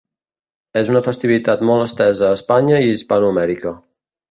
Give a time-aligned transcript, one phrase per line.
[0.81, 3.79] És una festivitat molt estesa a Espanya i Hispanoamèrica.